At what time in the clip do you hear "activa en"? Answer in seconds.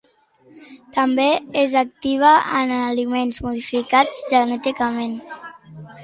1.81-2.73